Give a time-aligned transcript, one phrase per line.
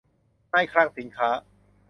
[0.53, 1.29] นายคลังสินค้า